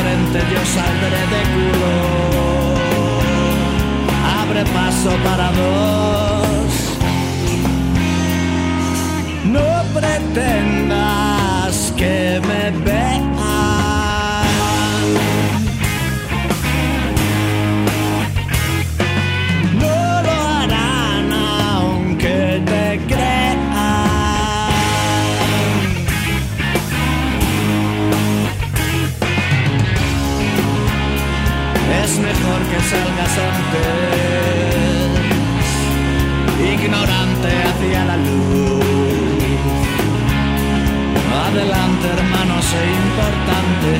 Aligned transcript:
Frente, 0.00 0.38
yo 0.52 0.62
saldré 0.76 1.22
de 1.34 1.42
culo. 1.54 1.92
Abre 4.40 4.62
paso 4.78 5.10
para 5.24 5.46
dos. 5.52 6.70
No 9.44 9.68
pretendas 9.98 11.74
que 11.96 12.40
me 12.48 12.62
vean. 12.84 13.31
Salgas 32.92 33.34
antes, 33.52 35.08
ignorante 36.74 37.50
hacia 37.68 38.00
la 38.04 38.16
luz. 38.16 38.82
Adelante, 41.46 42.06
hermano, 42.16 42.54
sé 42.70 42.82
importante. 43.04 43.90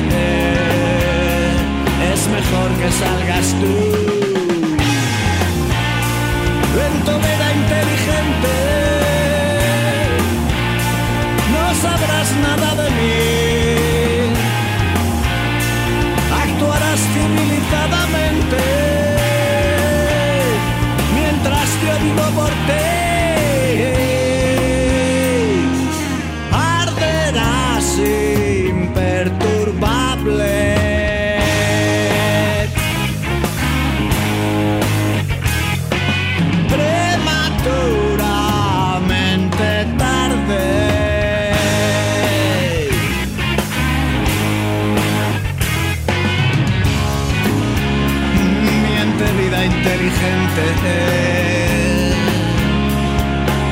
Es 2.13 2.21
mejor 2.37 2.69
que 2.79 2.89
salgas 2.91 3.47
tú. 3.59 4.12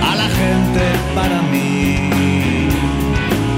A 0.04 0.16
la 0.16 0.28
gente 0.28 0.82
para 1.14 1.42
mí. 1.44 2.70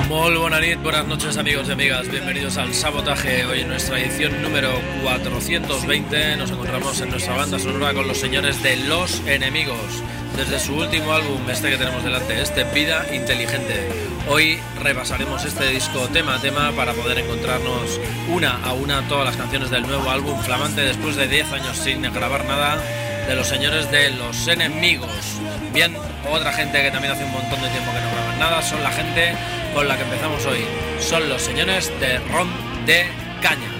Muy 0.09 0.75
buenas 0.75 1.07
noches 1.07 1.37
amigos 1.37 1.69
y 1.69 1.71
amigas, 1.71 2.09
bienvenidos 2.09 2.57
al 2.57 2.73
Sabotaje. 2.73 3.45
Hoy 3.45 3.61
en 3.61 3.69
nuestra 3.69 3.97
edición 3.97 4.41
número 4.41 4.71
420 5.03 6.35
nos 6.35 6.51
encontramos 6.51 6.99
en 6.99 7.11
nuestra 7.11 7.37
banda 7.37 7.59
sonora 7.59 7.93
con 7.93 8.07
los 8.09 8.17
señores 8.17 8.61
de 8.61 8.75
Los 8.75 9.21
Enemigos. 9.25 10.03
Desde 10.35 10.59
su 10.59 10.75
último 10.75 11.13
álbum, 11.13 11.49
este 11.49 11.69
que 11.69 11.77
tenemos 11.77 12.03
delante, 12.03 12.41
este 12.41 12.65
Vida 12.65 13.05
Inteligente. 13.15 13.87
Hoy 14.27 14.59
repasaremos 14.81 15.45
este 15.45 15.69
disco 15.69 16.09
tema 16.09 16.35
a 16.35 16.41
tema 16.41 16.71
para 16.73 16.91
poder 16.93 17.19
encontrarnos 17.19 18.01
una 18.29 18.57
a 18.65 18.73
una 18.73 19.07
todas 19.07 19.25
las 19.25 19.37
canciones 19.37 19.69
del 19.69 19.83
nuevo 19.83 20.09
álbum 20.09 20.37
flamante 20.41 20.81
después 20.81 21.15
de 21.15 21.29
10 21.29 21.53
años 21.53 21.77
sin 21.77 22.01
grabar 22.01 22.43
nada 22.45 22.81
de 23.27 23.35
los 23.35 23.47
señores 23.47 23.89
de 23.91 24.11
Los 24.11 24.47
Enemigos. 24.47 25.39
Bien, 25.73 25.95
otra 26.29 26.51
gente 26.53 26.81
que 26.81 26.91
también 26.91 27.13
hace 27.13 27.23
un 27.23 27.31
montón 27.31 27.61
de 27.61 27.69
tiempo 27.69 27.91
que 27.91 28.01
no 28.01 28.11
graban 28.11 28.39
nada 28.39 28.61
son 28.61 28.83
la 28.83 28.91
gente 28.91 29.33
con 29.73 29.87
la 29.87 29.95
que 29.95 30.03
empezamos 30.03 30.45
hoy. 30.45 30.65
Son 30.99 31.27
los 31.29 31.41
señores 31.41 31.91
de 31.99 32.19
Ron 32.31 32.49
de 32.85 33.05
Caña. 33.41 33.72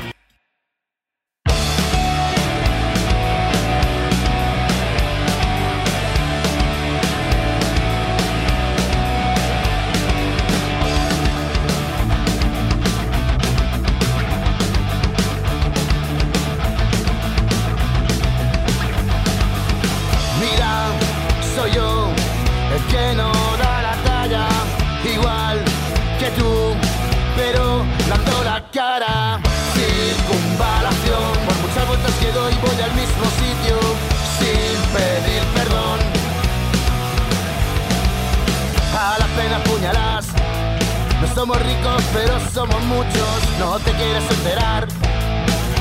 Pero 42.14 42.40
somos 42.54 42.82
muchos, 42.84 43.60
no 43.60 43.80
te 43.80 43.92
quieres 43.94 44.24
enterar, 44.30 44.88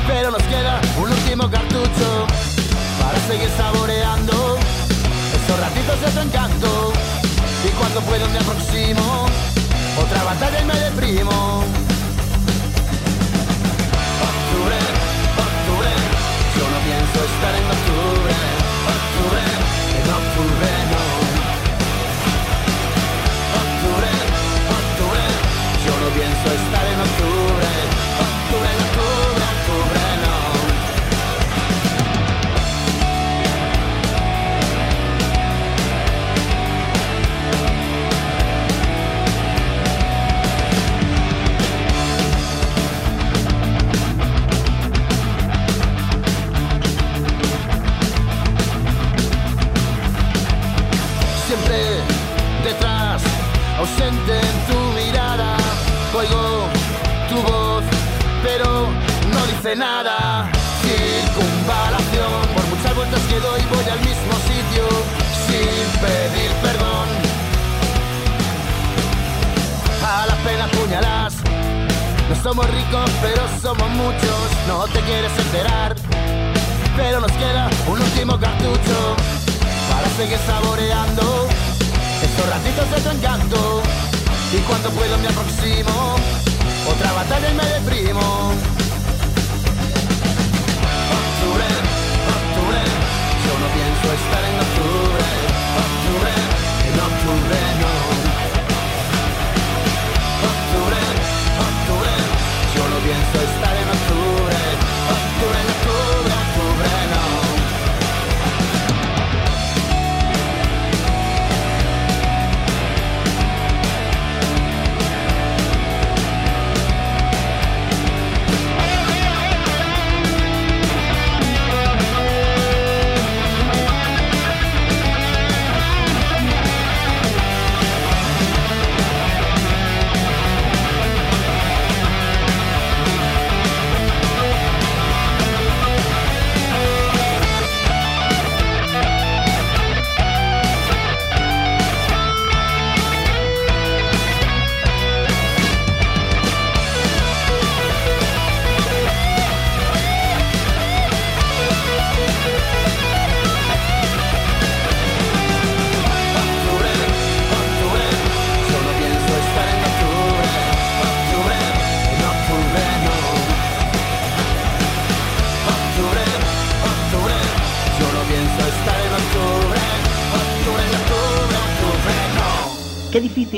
pero 0.07 0.31
nos 0.31 0.43
queda 0.45 0.81
un 0.97 1.11
último 1.11 1.51
cartucho 1.51 2.27
para 2.99 3.19
seguir 3.29 3.51
saboreando 3.57 4.57
esos 5.37 5.61
ratitos 5.61 6.01
de 6.01 6.11
tu 6.11 6.21
encanto. 6.21 6.93
Y 7.65 7.69
cuando 7.79 8.01
puedo 8.01 8.27
me 8.29 8.39
aproximo, 8.39 9.27
otra 10.03 10.25
batalla 10.25 10.61
y 10.61 10.65
me 10.65 10.75
deprimo. 10.75 11.65
Octubre, 14.31 14.79
octubre, 15.47 15.93
yo 16.57 16.65
no 16.73 16.79
pienso 16.89 17.19
estar 17.31 17.55
en 17.55 17.65
octubre. 17.77 18.35
Octubre, 18.93 19.52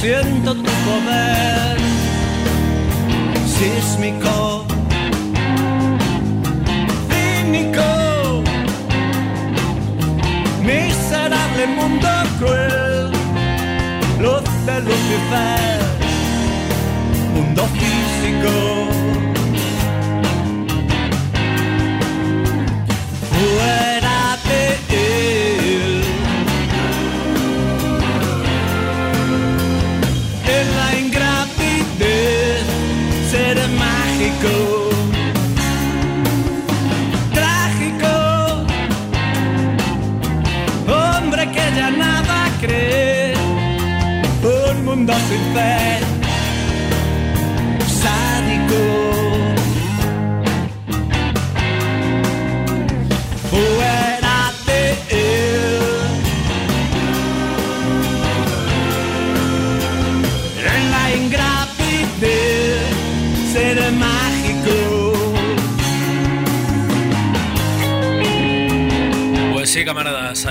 Siento 0.00 0.54
tu 0.54 0.72
poder 0.86 1.76
sísmico, 3.46 4.64
cínico, 7.10 8.42
miserable 10.62 11.66
mundo 11.66 12.08
cruel, 12.38 13.10
luz 14.20 14.48
de 14.64 14.80
Lucifer, 14.86 15.80
mundo 17.34 17.62
físico. 17.78 18.99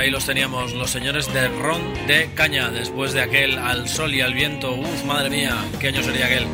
Ahí 0.10 0.12
los 0.12 0.26
teníamos, 0.26 0.74
los 0.74 0.90
señores 0.90 1.32
de 1.32 1.50
Ron 1.50 1.94
de 2.08 2.32
Caña, 2.34 2.72
después 2.72 3.14
de 3.14 3.22
aquel 3.22 3.60
Al 3.60 3.88
Sol 3.88 4.16
y 4.16 4.22
al 4.22 4.34
Viento. 4.34 4.74
Uf, 4.74 5.04
madre 5.06 5.30
mía, 5.30 5.56
qué 5.80 5.90
año 5.90 6.02
sería 6.02 6.26
aquel. 6.26 6.48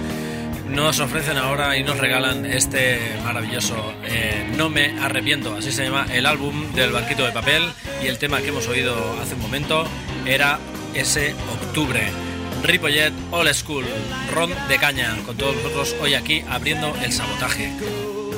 Nos 0.68 1.00
ofrecen 1.00 1.38
ahora 1.38 1.78
y 1.78 1.84
nos 1.84 1.98
regalan 1.98 2.46
este 2.46 3.00
maravilloso 3.24 3.94
eh, 4.04 4.52
No 4.58 4.70
me 4.70 5.00
arrepiento, 5.00 5.56
así 5.56 5.72
se 5.72 5.86
llama 5.86 6.06
el 6.12 6.26
álbum 6.26 6.74
del 6.74 6.92
barquito 6.92 7.26
de 7.26 7.32
papel 7.32 7.64
y 8.04 8.08
el 8.08 8.18
tema 8.18 8.42
que 8.42 8.50
hemos 8.50 8.68
oído 8.68 8.94
hace 9.22 9.36
un 9.36 9.42
momento 9.42 9.86
era 10.26 10.60
ese 10.94 11.34
octubre. 11.54 12.02
Ripollet 12.62 13.14
All 13.32 13.48
School, 13.54 13.86
Ron 14.34 14.52
de 14.68 14.78
Caña, 14.78 15.16
con 15.26 15.38
todos 15.38 15.56
vosotros 15.56 15.96
hoy 16.02 16.16
aquí 16.16 16.44
abriendo 16.50 16.94
el 17.02 17.14
sabotaje. 17.14 17.72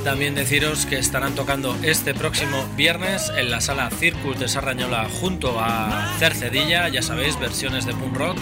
También 0.08 0.36
deciros 0.36 0.86
que 0.86 0.98
estarán 0.98 1.36
tocando 1.36 1.76
este 1.84 2.14
próximo 2.14 2.66
viernes 2.78 3.30
en 3.38 3.52
la 3.52 3.60
sala 3.60 3.90
Circus 3.90 4.40
de 4.40 4.48
Sarrañola 4.48 5.10
junto 5.20 5.60
a 5.60 6.16
Cercedilla, 6.18 6.88
ya 6.88 7.02
sabéis, 7.02 7.38
versiones 7.38 7.86
de 7.86 7.94
punk 7.94 8.16
rock. 8.16 8.38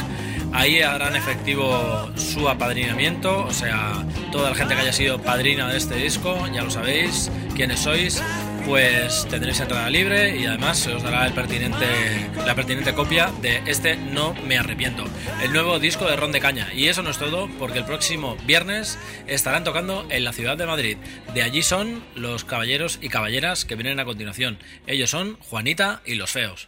Ahí 0.54 0.84
harán 0.84 1.16
efectivo 1.16 2.12
su 2.18 2.48
apadrinamiento, 2.48 3.44
o 3.46 3.52
sea, 3.52 4.06
toda 4.32 4.52
la 4.52 4.56
gente 4.56 4.76
que 4.76 4.82
haya 4.82 4.94
sido 4.94 5.20
padrina 5.20 5.68
de 5.68 5.78
este 5.78 5.96
disco, 5.96 6.38
ya 6.54 6.62
lo 6.62 6.70
sabéis, 6.70 7.32
quiénes 7.56 7.80
sois, 7.80 8.22
pues 8.66 9.28
tendréis 9.30 9.60
entrada 9.60 9.90
libre 9.90 10.38
y 10.38 10.46
además 10.46 10.80
se 10.80 10.94
os 10.94 11.04
dará 11.04 11.26
el 11.26 11.34
pertinente, 11.34 11.86
la 12.46 12.56
pertinente 12.56 12.94
copia 12.94 13.32
de 13.42 13.62
este 13.68 13.96
No 13.96 14.34
Me 14.34 14.58
Arrepiento, 14.58 15.06
el 15.44 15.54
nuevo 15.54 15.80
disco 15.80 16.06
de 16.06 16.16
Ron 16.16 16.32
de 16.32 16.40
Caña. 16.40 16.74
Y 16.74 16.88
eso 16.88 17.04
no 17.04 17.12
es 17.12 17.18
todo, 17.18 17.48
porque 17.60 17.80
el 17.80 17.86
próximo 17.86 18.36
viernes 18.46 18.98
estarán 19.28 19.64
tocando 19.64 20.06
en 20.10 20.24
la 20.24 20.34
ciudad 20.34 20.58
de 20.58 20.66
Madrid. 20.66 20.98
De 21.34 21.44
allí 21.44 21.62
son 21.62 22.04
los 22.16 22.44
caballeros 22.44 22.98
y 23.02 23.10
caballeras 23.10 23.66
que 23.66 23.76
vienen 23.76 24.00
a 24.00 24.06
continuación. 24.06 24.58
Ellos 24.88 25.10
son 25.10 25.38
Juanita 25.42 26.02
y 26.06 26.16
los 26.16 26.32
Feos. 26.32 26.68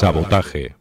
Sabotaje. 0.00 0.74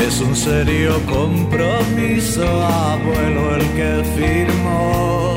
Es 0.00 0.20
un 0.20 0.34
serio 0.34 1.00
compromiso, 1.06 2.42
abuelo, 2.64 3.54
el 3.54 3.62
que 3.76 4.02
firmó. 4.16 5.36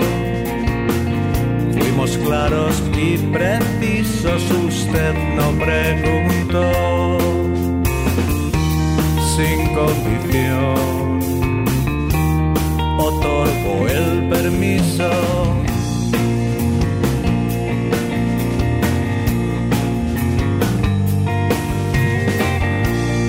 Fuimos 1.78 2.18
claros 2.18 2.82
y 2.98 3.18
precisos, 3.32 4.42
usted 4.50 5.14
no 5.36 5.52
preguntó. 5.64 7.19
Sin 9.40 9.60
condición, 9.74 11.20
otorgó 12.98 13.88
el 13.88 14.28
permiso. 14.28 15.10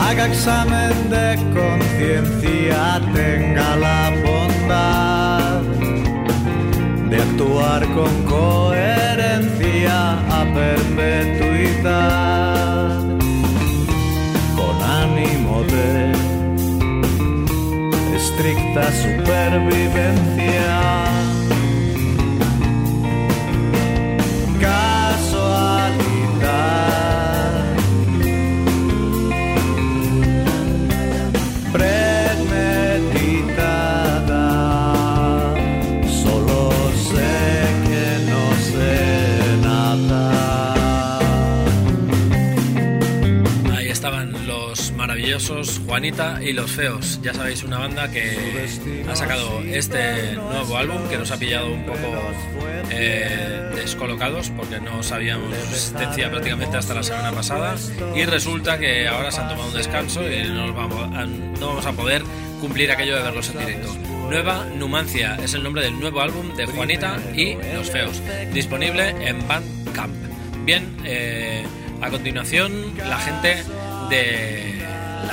haga 0.01 0.27
examen 0.27 0.93
de 1.11 1.27
conciencia, 1.55 3.01
tenga 3.15 3.77
la 3.77 4.11
bondad 4.25 5.63
de 7.09 7.17
actuar 7.23 7.83
con 7.95 8.13
coherencia 8.25 9.99
a 10.37 10.41
perpetuidad, 10.53 12.40
Juanita 46.01 46.41
y 46.43 46.55
los 46.55 46.71
Feos. 46.71 47.21
Ya 47.23 47.35
sabéis, 47.35 47.63
una 47.63 47.77
banda 47.77 48.11
que 48.11 48.67
ha 49.07 49.15
sacado 49.15 49.61
este 49.61 50.33
nuevo 50.33 50.79
álbum 50.79 51.07
que 51.11 51.19
nos 51.19 51.31
ha 51.31 51.37
pillado 51.37 51.71
un 51.71 51.85
poco 51.85 52.17
eh, 52.91 53.71
descolocados 53.75 54.49
porque 54.49 54.81
no 54.81 55.03
sabíamos 55.03 55.55
su 55.55 55.75
existencia 55.75 56.31
prácticamente 56.31 56.79
hasta 56.79 56.95
la 56.95 57.03
semana 57.03 57.33
pasada. 57.33 57.77
Y 58.17 58.25
resulta 58.25 58.79
que 58.79 59.09
ahora 59.09 59.31
se 59.31 59.43
han 59.43 59.51
tomado 59.51 59.69
un 59.69 59.75
descanso 59.75 60.23
y 60.23 60.45
no, 60.45 60.73
vamos, 60.73 61.85
a, 61.85 61.93
poder 61.93 62.23
cumplir 62.63 62.91
aquello 62.91 63.17
de 63.17 63.23
verlos 63.23 63.51
en 63.51 63.59
directo. 63.59 63.95
Nueva 64.31 64.65
Numancia 64.79 65.37
es 65.45 65.53
el 65.53 65.63
nombre 65.63 65.83
del 65.83 66.01
nuevo 66.01 66.23
álbum 66.23 66.57
de 66.57 66.65
Juanita 66.65 67.19
y 67.37 67.57
Los 67.75 67.91
Feos, 67.91 68.23
disponible 68.55 69.11
en 69.21 69.47
Bandcamp. 69.47 70.15
Bien, 70.65 70.97
eh, 71.05 71.63
a 72.01 72.09
continuación 72.09 72.97
la 72.97 73.19
gente 73.19 73.65
de 74.09 74.70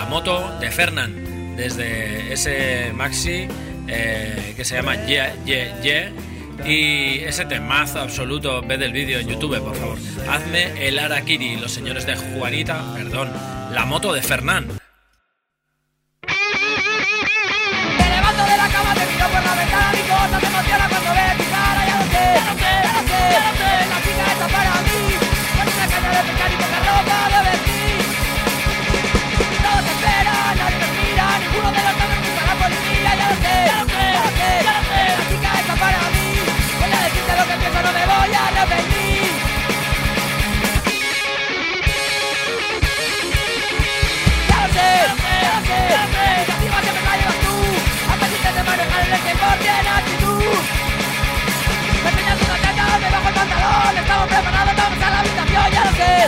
moto 0.10 0.58
de 0.60 0.72
Fernand, 0.72 1.56
desde 1.56 2.34
ese 2.34 2.92
maxi 2.94 3.48
eh, 3.88 4.54
que 4.56 4.66
se 4.66 4.76
llama 4.76 4.96
Yeah, 5.06 5.34
Yeah, 5.46 5.82
Yeah. 5.82 6.12
Y 6.66 7.20
ese 7.20 7.46
temazo 7.46 8.00
absoluto, 8.00 8.62
ve 8.62 8.78
del 8.78 8.92
vídeo 8.92 9.20
en 9.20 9.28
YouTube, 9.28 9.60
por 9.60 9.76
favor. 9.76 9.98
Hazme 10.28 10.88
el 10.88 10.98
Arakiri, 10.98 11.56
los 11.58 11.72
señores 11.72 12.06
de 12.06 12.16
Juanita, 12.16 12.84
perdón, 12.96 13.32
la 13.72 13.86
moto 13.86 14.12
de 14.12 14.22
Fernand. 14.22 14.77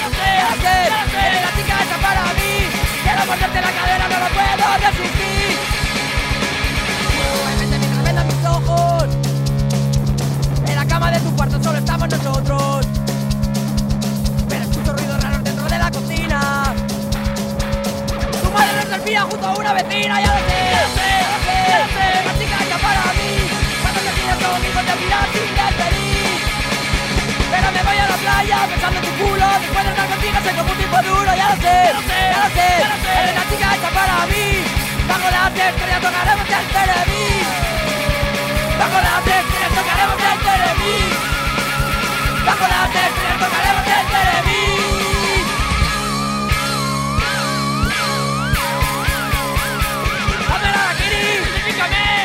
Lo 0.01 0.09
sé, 0.09 0.31
la 1.41 1.51
chica 1.55 1.75
está 1.83 1.97
para 2.01 2.23
mí, 2.33 2.53
quiero 3.03 3.25
morderte 3.25 3.61
la 3.61 3.71
cadera, 3.71 4.07
no 4.07 4.19
lo 4.19 4.29
puedo 4.35 4.65
resistir. 4.77 5.57
Muévete 7.43 7.77
mientras 7.79 8.03
vendan 8.03 8.27
mis 8.27 8.45
ojos, 8.45 9.03
en 10.67 10.75
la 10.75 10.85
cama 10.85 11.11
de 11.11 11.19
tu 11.19 11.35
cuarto 11.35 11.63
solo 11.63 11.77
estamos 11.79 12.09
nosotros, 12.09 12.87
pero 14.47 14.63
escucho 14.63 14.93
ruidos 14.93 15.23
raros 15.23 15.43
dentro 15.43 15.65
de 15.65 15.77
la 15.77 15.91
cocina. 15.91 16.73
Tu 18.41 18.51
madre 18.51 18.73
nos 18.75 18.89
desvía 18.89 19.21
junto 19.23 19.45
a 19.47 19.55
una 19.55 19.73
vecina, 19.73 20.21
ya 20.21 20.33
lo 20.33 20.39
sé, 20.39 20.59
ya 20.71 20.81
lo 20.81 20.89
sé, 20.95 21.09
ya 21.69 21.79
lo 21.79 21.85
sé, 21.85 21.99
sé, 21.99 22.25
la 22.25 22.33
chica 22.39 22.57
está 22.63 22.77
para 22.77 23.13
mí, 23.13 23.31
cuando 23.81 23.99
te 23.99 24.11
tienes 24.15 24.37
conmigo 24.37 24.79
te 24.79 24.95
miras 25.03 25.27
sin 25.33 25.49
despedir. 25.55 26.18
Pero 27.51 27.71
me 27.71 27.81
voy 27.83 27.97
a 27.97 28.07
la 28.07 28.17
playa 28.17 28.57
pensando 28.69 28.99
en 28.99 29.05
tu 29.05 29.11
culo, 29.23 29.47
después 29.59 29.83
de 29.83 29.89
estar 29.89 30.07
contigo 30.07 30.37
soy 30.43 30.53
como 30.53 30.71
un 30.71 30.77
tipo 30.77 30.97
duro, 31.01 31.31
ya 31.35 31.49
lo 31.49 31.55
sé, 31.61 31.75
ya 31.85 31.93
lo 31.93 32.01
sé, 32.01 32.19
ya 32.29 32.39
lo 32.43 32.49
sé, 32.53 32.67
ya 32.79 32.87
lo 32.93 32.97
sé, 33.03 33.11
eres 33.21 33.35
la 33.35 33.43
chica 33.49 33.65
está 33.75 33.89
para 33.89 34.25
mí, 34.31 34.47
bajo 35.09 35.27
las 35.29 35.49
estrellas 35.49 36.01
tocaremos 36.05 36.47
el 36.49 36.65
televis, 36.75 37.47
bajo 38.77 38.97
las 39.01 39.21
estrellas 39.25 39.71
tocaremos 39.79 40.19
el 40.29 40.39
televis, 40.45 41.11
bajo 42.45 42.65
las 42.73 42.89
estrellas 42.95 43.39
tocaremos 43.43 43.85
el 43.97 44.05
televis. 44.13 44.39
¡Hazme 50.49 50.69
la 50.71 50.83
Kiri! 50.97 52.18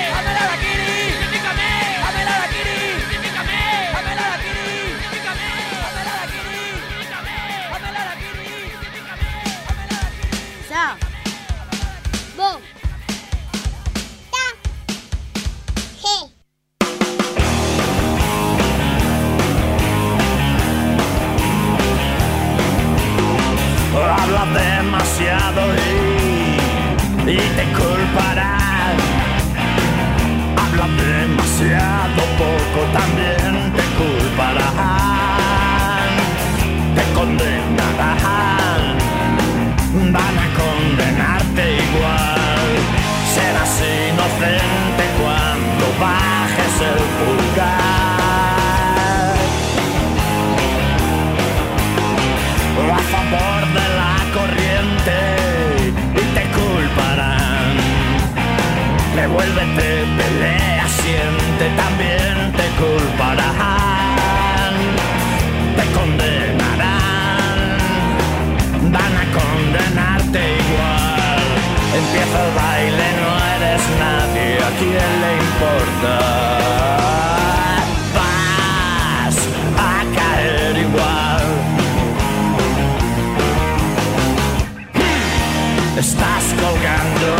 Cuando 45.20 45.86
bajes 46.00 46.74
el 46.80 47.00
pulgar. 47.18 47.84
a 52.92 52.98
favor 53.14 53.60
de 53.78 53.86
la 54.00 54.14
corriente 54.36 55.16
y 56.14 56.24
te 56.36 56.44
culparán. 56.58 57.66
Revuélvete, 59.16 59.88
pelea, 60.18 60.86
siente, 60.88 61.64
también 61.82 62.36
te 62.58 62.66
culparán. 62.80 64.74
Te 65.76 65.84
condenarán, 65.98 67.68
van 68.92 69.14
a 69.22 69.26
condenarte 69.38 70.40
igual. 70.64 71.46
Empieza 72.00 72.36
el 72.46 72.50
baile, 72.54 73.06
a 73.40 73.43
quién 74.78 75.20
le 75.22 75.32
importa. 75.46 76.18
Vas 78.14 79.36
a 79.78 80.04
caer 80.16 80.76
igual. 80.78 81.42
Estás 85.98 86.44
colgando. 86.60 87.30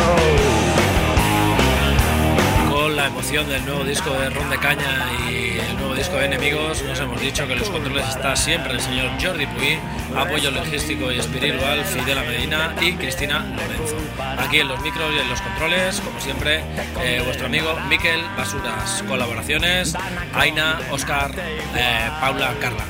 Con 2.70 2.97
la 2.97 3.07
emoción 3.07 3.49
del 3.49 3.64
nuevo 3.64 3.85
disco 3.85 4.11
de 4.11 4.31
Ron 4.31 4.51
de 4.51 4.59
Caña 4.59 5.07
y 5.29 5.59
el 5.59 5.77
nuevo 5.77 5.94
disco 5.94 6.16
de 6.16 6.27
Enemigos, 6.27 6.83
nos 6.83 6.99
hemos 7.01 7.20
dicho 7.20 7.47
que 7.47 7.57
los 7.57 7.68
controles 7.70 8.09
está 8.09 8.37
siempre 8.37 8.75
el 8.75 8.81
señor 8.81 9.11
Jordi 9.20 9.47
Puy, 9.47 9.79
apoyo 10.16 10.51
logístico 10.51 11.11
y 11.12 11.18
espiritual 11.18 11.85
Fidela 11.85 12.23
Medina 12.23 12.75
y 12.81 12.92
Cristina 12.94 13.44
Lorenzo. 13.57 14.04
Aquí 14.38 14.61
en 14.61 14.68
los 14.68 14.81
micros 14.81 15.12
y 15.14 15.18
en 15.18 15.29
los 15.29 15.40
controles, 15.40 16.00
como 16.00 16.20
siempre, 16.20 16.62
eh, 17.03 17.22
vuestro 17.24 17.46
amigo 17.46 17.77
Miquel 17.88 18.20
Basuras. 18.37 19.03
Colaboraciones, 19.09 19.94
Aina, 20.35 20.81
Oscar, 20.90 21.31
eh, 21.37 22.11
Paula, 22.20 22.55
Carla. 22.61 22.85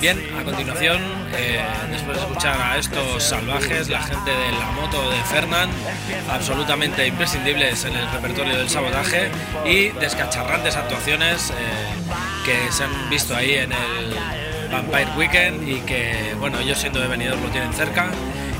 Bien, 0.00 0.18
a 0.38 0.44
continuación, 0.44 1.00
eh, 1.34 1.60
después 1.90 2.16
de 2.16 2.22
escuchar 2.22 2.60
a 2.60 2.78
estos 2.78 3.22
salvajes, 3.22 3.88
la 3.88 4.02
gente 4.02 4.30
de 4.30 4.52
la 4.52 4.70
moto 4.72 5.10
de 5.10 5.18
Fernand, 5.24 5.72
absolutamente 6.30 7.06
imprescindibles 7.06 7.84
en 7.84 7.94
el 7.94 8.10
repertorio 8.10 8.56
del 8.56 8.68
sabotaje 8.68 9.30
y 9.66 9.88
descacharrantes 9.90 10.76
actuaciones 10.76 11.52
que 12.44 12.72
se 12.72 12.84
han 12.84 13.10
visto 13.10 13.34
ahí 13.36 13.54
en 13.54 13.72
el 13.72 14.16
Vampire 14.70 15.10
Weekend 15.16 15.68
y 15.68 15.80
que, 15.80 16.34
bueno, 16.38 16.58
ellos 16.60 16.78
siendo 16.78 17.00
de 17.00 17.08
lo 17.08 17.36
tienen 17.50 17.72
cerca. 17.72 18.10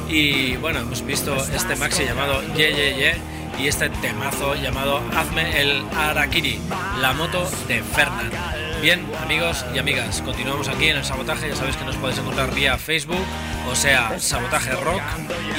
Y 0.09 0.57
bueno, 0.57 0.81
hemos 0.81 1.05
visto 1.05 1.37
este 1.37 1.77
maxi 1.77 2.05
llamado 2.05 2.43
Ye 2.55 2.73
Ye 2.73 2.97
Ye 2.97 3.15
y 3.59 3.69
este 3.69 3.91
temazo 3.91 4.55
llamado 4.55 5.03
Hazme 5.15 5.61
el 5.61 5.83
Arakiri, 5.95 6.59
la 7.01 7.13
moto 7.13 7.47
de 7.67 7.83
Fernand. 7.83 8.33
Bien, 8.81 9.05
amigos 9.21 9.67
y 9.75 9.79
amigas, 9.79 10.23
continuamos 10.23 10.69
aquí 10.69 10.87
en 10.89 10.97
el 10.99 11.05
sabotaje. 11.05 11.49
Ya 11.49 11.57
sabéis 11.57 11.77
que 11.77 11.85
nos 11.85 11.97
podéis 11.97 12.21
encontrar 12.21 12.55
vía 12.55 12.79
Facebook, 12.79 13.25
o 13.69 13.75
sea, 13.75 14.21
Sabotaje 14.21 14.71
Rock, 14.77 15.03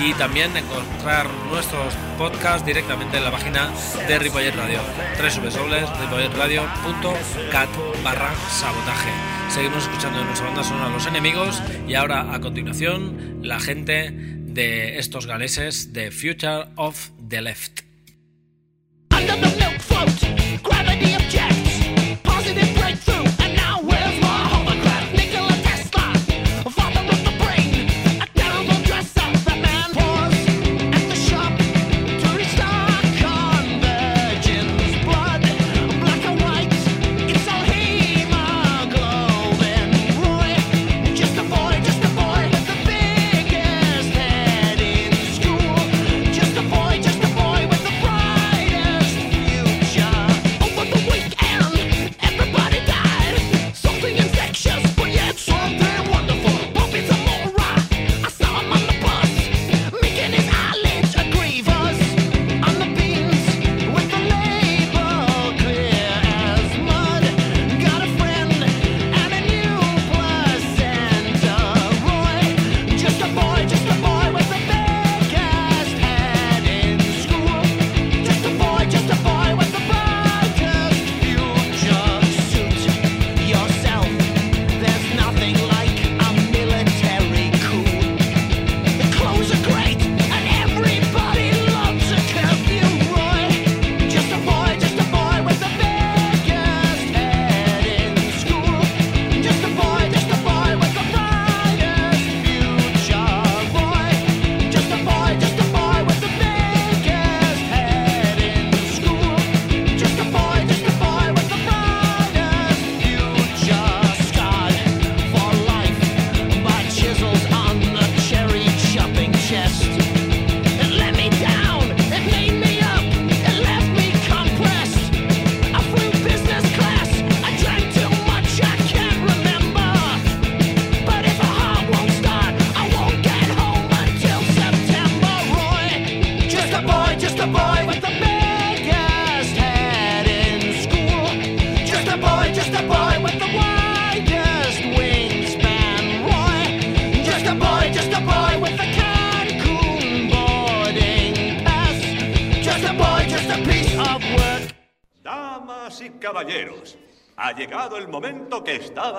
y 0.01 0.13
también 0.13 0.55
encontrar 0.55 1.27
nuestros 1.51 1.93
podcasts 2.17 2.65
directamente 2.65 3.17
en 3.17 3.25
la 3.25 3.31
página 3.31 3.69
de 4.07 4.19
Ripollet 4.19 4.55
Radio, 4.55 4.79
www.ripolletradio.cat 5.19 7.69
barra 8.03 8.33
sabotaje. 8.49 9.09
Seguimos 9.49 9.83
escuchando 9.83 10.21
en 10.21 10.27
nuestra 10.27 10.47
banda 10.47 10.63
sonora 10.63 10.87
Los 10.89 11.05
Enemigos 11.05 11.61
y 11.87 11.95
ahora 11.95 12.33
a 12.33 12.39
continuación 12.39 13.39
la 13.41 13.59
gente 13.59 14.38
de 14.59 14.99
estos 14.99 15.25
galeses 15.25 15.93
de 15.93 16.11
Future 16.11 16.65
of 16.75 17.11
the 17.29 17.41
Left. 17.41 17.81
Under 19.09 19.37
the 19.37 19.55
milk 19.57 19.79
float, 19.79 20.61
gravity 20.61 21.09
positive 21.13 21.58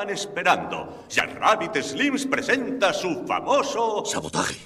esperando. 0.08 1.04
Jack 1.10 1.36
Rabbit 1.38 1.76
Slims 1.82 2.24
presenta 2.26 2.92
su 2.94 3.26
famoso... 3.26 4.04
Sabotaje. 4.06 4.59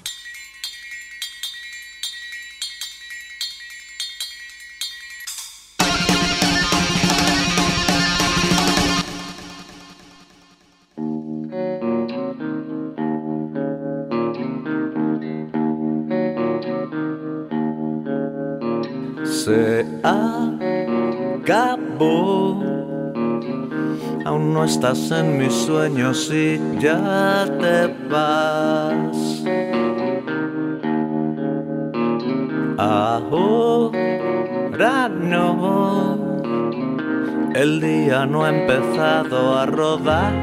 Estás 24.65 25.11
en 25.11 25.37
mis 25.37 25.53
sueños 25.53 26.31
y 26.33 26.59
ya 26.79 27.45
te 27.61 27.87
vas. 28.09 29.43
Ahora 32.77 33.89
no. 35.07 36.17
El 37.53 37.79
día 37.79 38.25
no 38.25 38.43
ha 38.43 38.49
empezado 38.49 39.57
a 39.57 39.67
rodar. 39.67 40.33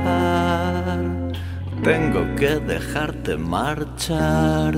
Tengo 1.83 2.35
que 2.37 2.61
dejarte 2.61 3.37
marchar. 3.37 4.75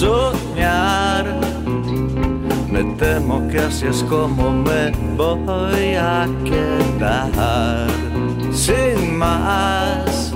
Soñar. 0.00 1.26
Me 2.72 2.82
temo 2.96 3.46
que 3.48 3.58
así 3.58 3.86
es 3.86 4.02
como 4.04 4.50
me 4.50 4.90
voy 5.16 5.94
a 5.94 6.26
quedar. 6.48 7.86
Sin 8.50 9.18
más, 9.18 10.32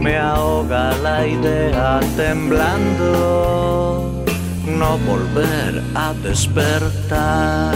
me 0.00 0.18
ahoga 0.18 0.94
la 0.98 1.26
idea 1.26 2.00
temblando, 2.16 4.24
no 4.66 4.98
volver 4.98 5.82
a 5.94 6.12
despertar. 6.22 7.74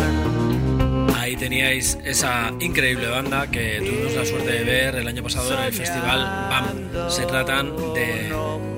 Ahí 1.18 1.36
teníais 1.36 1.98
esa 2.04 2.52
increíble 2.60 3.08
banda 3.08 3.46
que 3.46 3.78
tuvimos 3.78 4.14
la 4.14 4.26
suerte 4.26 4.52
de 4.52 4.64
ver 4.64 4.96
el 4.96 5.08
año 5.08 5.22
pasado 5.22 5.54
en 5.54 5.60
el 5.60 5.72
festival 5.72 6.20
BAM. 6.50 7.08
Se 7.08 7.24
tratan 7.24 7.74
de 7.94 8.30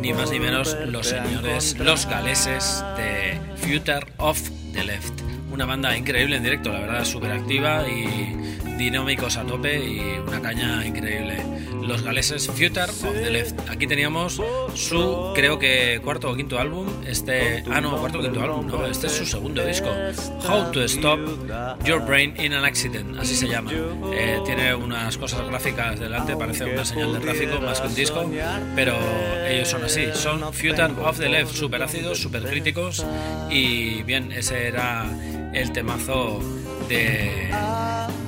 ni 0.04 0.12
más 0.12 0.30
ni 0.30 0.38
menos 0.38 0.76
los 0.86 1.06
señores, 1.06 1.78
los 1.78 2.04
galeses 2.04 2.84
de 2.94 3.40
Future 3.56 4.06
of 4.18 4.38
the 4.74 4.84
Left. 4.84 5.22
Una 5.50 5.64
banda 5.64 5.96
increíble 5.96 6.36
en 6.36 6.42
directo, 6.42 6.70
la 6.70 6.80
verdad, 6.80 7.04
súper 7.06 7.32
activa 7.32 7.88
y 7.88 8.36
dinámicos 8.76 9.38
a 9.38 9.44
tope 9.44 9.82
y 9.82 10.00
una 10.18 10.42
caña 10.42 10.84
increíble. 10.84 11.53
Los 11.86 12.02
galeses 12.02 12.46
Future 12.48 12.84
of 12.84 13.02
the 13.02 13.30
Left. 13.30 13.68
Aquí 13.68 13.86
teníamos 13.86 14.40
su, 14.74 15.32
creo 15.34 15.58
que 15.58 16.00
cuarto 16.02 16.30
o 16.30 16.36
quinto 16.36 16.58
álbum. 16.58 16.86
Este, 17.06 17.62
ah, 17.70 17.80
no, 17.80 17.96
cuarto 17.98 18.18
o 18.18 18.22
quinto 18.22 18.42
álbum, 18.42 18.66
no, 18.66 18.86
este 18.86 19.06
es 19.06 19.12
su 19.12 19.26
segundo 19.26 19.64
disco. 19.64 19.88
How 20.48 20.70
to 20.72 20.82
Stop 20.84 21.20
Your 21.84 22.00
Brain 22.04 22.34
in 22.38 22.54
an 22.54 22.64
Accident, 22.64 23.18
así 23.18 23.34
se 23.34 23.48
llama. 23.48 23.70
Eh, 24.12 24.40
tiene 24.44 24.74
unas 24.74 25.16
cosas 25.18 25.46
gráficas 25.46 25.98
delante, 26.00 26.36
parece 26.36 26.64
una 26.64 26.84
señal 26.84 27.12
de 27.12 27.20
tráfico 27.20 27.60
más 27.60 27.80
que 27.80 27.88
un 27.88 27.94
disco, 27.94 28.30
pero 28.74 28.96
ellos 29.48 29.68
son 29.68 29.84
así, 29.84 30.06
son 30.14 30.40
Future 30.52 30.92
of 31.02 31.18
the 31.18 31.28
Left, 31.28 31.54
súper 31.54 31.82
ácidos, 31.82 32.18
súper 32.18 32.44
críticos 32.44 33.04
y 33.50 34.02
bien, 34.02 34.32
ese 34.32 34.68
era 34.68 35.06
el 35.52 35.72
temazo 35.72 36.40
de, 36.88 37.50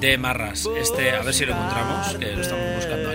de 0.00 0.18
Marras. 0.18 0.68
Este, 0.78 1.10
a 1.10 1.22
ver 1.22 1.34
si 1.34 1.44
lo 1.44 1.52
encontramos, 1.52 2.14
que 2.16 2.32
lo 2.32 2.42
estamos 2.42 2.76
buscando 2.76 3.05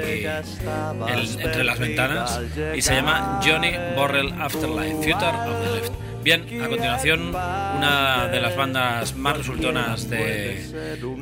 entre 1.39 1.63
las 1.63 1.80
ventanas, 1.80 2.39
y 2.76 2.82
se 2.82 2.96
llama 2.96 3.39
Johnny 3.44 3.72
Borrell 3.96 4.34
Afterlife, 4.39 4.96
Future 4.96 5.38
of 5.48 5.63
the 5.63 5.76
Left. 5.76 5.94
Bien, 6.24 6.46
a 6.63 6.67
continuación, 6.67 7.30
una 7.30 8.28
de 8.28 8.39
las 8.39 8.56
bandas 8.56 9.15
más 9.15 9.38
resultonas 9.38 10.08
de 10.08 10.63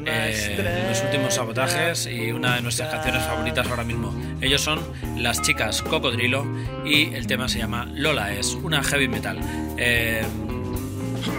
eh, 0.06 0.86
los 0.89 1.02
últimos 1.04 1.34
sabotajes 1.34 2.06
y 2.06 2.34
una 2.34 2.56
de 2.56 2.62
nuestras 2.62 2.89
canciones 2.89 3.24
favoritas 3.24 3.65
ahora 3.67 3.86
mismo. 3.86 4.13
Ellos 4.41 4.60
son 4.60 4.82
las 5.15 5.41
chicas 5.41 5.82
Cocodrilo 5.82 6.45
y 6.86 7.13
el 7.13 7.28
tema 7.28 7.48
se 7.48 7.60
llama 7.60 7.88
Lola 7.93 8.34
es 8.34 8.56
una 8.56 8.84
heavy 8.84 9.08
metal. 9.08 9.39
Eh, 9.78 10.22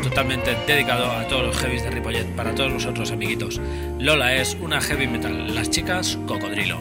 totalmente 0.03 0.57
dedicado 0.67 1.11
a 1.11 1.29
todos 1.29 1.47
los 1.47 1.59
heavies 1.59 1.83
de 1.83 1.91
Ripollet, 1.91 2.35
para 2.35 2.55
todos 2.55 2.73
nosotros 2.73 3.11
amiguitos. 3.11 3.61
Lola 3.99 4.37
es 4.37 4.57
una 4.61 4.81
heavy 4.81 5.07
metal, 5.07 5.55
las 5.55 5.69
chicas 5.69 6.19
Cocodrilo. 6.27 6.81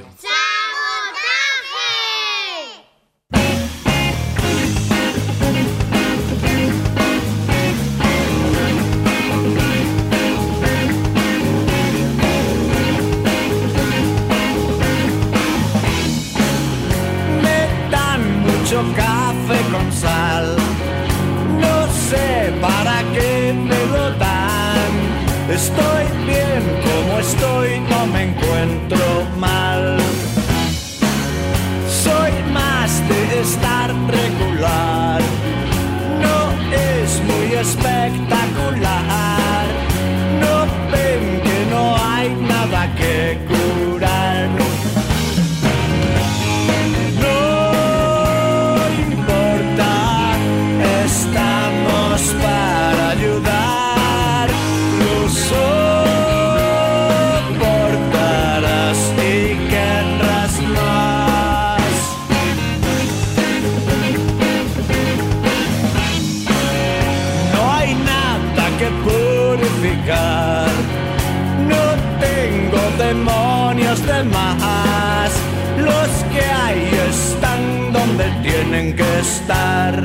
No 71.67 71.83
tengo 72.19 72.79
demonios 72.97 74.05
de 74.05 74.23
más. 74.23 75.31
Los 75.77 76.09
que 76.31 76.41
hay 76.41 76.89
están 77.09 77.91
donde 77.91 78.25
tienen 78.41 78.95
que 78.95 79.19
estar. 79.19 80.01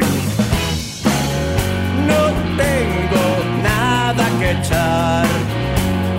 No 2.11 2.23
tengo 2.57 3.25
nada 3.63 4.27
que 4.41 4.51
echar. 4.51 5.27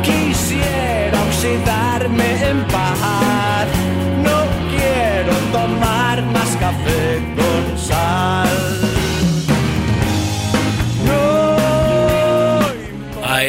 Quisiera 0.04 1.22
oxidarme 1.24 2.50
en 2.50 2.64
paz. 2.68 2.77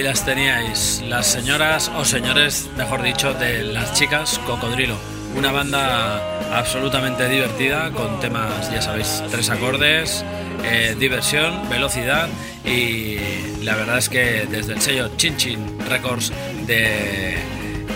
Las 0.08 0.24
teníais, 0.24 1.04
las 1.06 1.26
señoras 1.26 1.92
o 1.94 2.02
señores, 2.02 2.70
mejor 2.78 3.02
dicho, 3.02 3.34
de 3.34 3.62
las 3.62 3.92
chicas 3.92 4.40
Cocodrilo. 4.46 4.96
Una 5.36 5.52
banda 5.52 6.56
absolutamente 6.56 7.28
divertida 7.28 7.90
con 7.90 8.18
temas, 8.18 8.72
ya 8.72 8.80
sabéis, 8.80 9.22
tres 9.30 9.50
acordes, 9.50 10.24
eh, 10.64 10.96
diversión, 10.98 11.68
velocidad 11.68 12.26
y 12.64 13.18
la 13.62 13.76
verdad 13.76 13.98
es 13.98 14.08
que 14.08 14.46
desde 14.50 14.72
el 14.72 14.80
sello 14.80 15.10
Chin 15.18 15.36
Chin 15.36 15.78
Records 15.90 16.32
de 16.66 17.36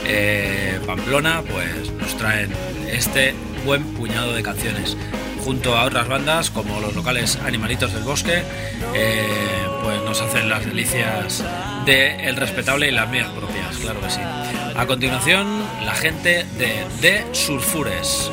eh, 0.04 0.80
Pamplona 0.86 1.42
pues 1.50 1.90
nos 1.92 2.14
traen 2.18 2.52
este 2.90 3.32
buen 3.64 3.84
puñado 3.94 4.34
de 4.34 4.42
canciones 4.42 4.98
junto 5.44 5.76
a 5.76 5.84
otras 5.84 6.08
bandas 6.08 6.50
como 6.50 6.80
los 6.80 6.94
locales 6.94 7.36
Animalitos 7.36 7.92
del 7.92 8.02
Bosque 8.04 8.42
eh, 8.94 9.66
pues 9.82 10.02
nos 10.02 10.20
hacen 10.20 10.48
las 10.48 10.64
delicias 10.64 11.44
de 11.84 12.28
El 12.28 12.36
Respetable 12.36 12.88
y 12.88 12.92
las 12.92 13.08
mías 13.08 13.28
propias, 13.30 13.76
claro 13.78 14.00
que 14.00 14.10
sí. 14.10 14.20
A 14.76 14.86
continuación, 14.86 15.62
la 15.84 15.94
gente 15.94 16.44
de 16.58 16.86
The 17.00 17.24
Surfures. 17.32 18.32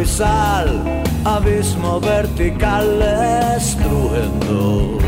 Y 0.00 0.04
sal, 0.04 0.82
abismo 1.24 2.00
vertical 2.00 3.02
estruendo. 3.56 4.98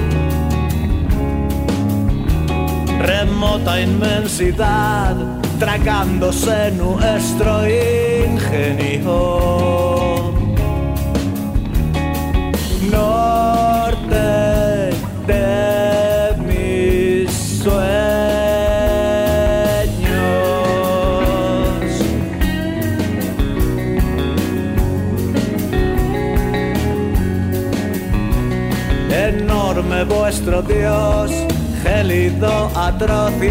Remota 3.01 3.81
inmensidad, 3.81 5.16
tragándose 5.59 6.70
nuestro 6.72 7.66
ingenio. 8.27 9.09
Dios, 30.63 31.31
gélido, 31.83 32.71
atroz 32.75 33.33
y. 33.42 33.48